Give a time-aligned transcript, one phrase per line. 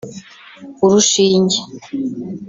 [0.85, 1.57] urushinge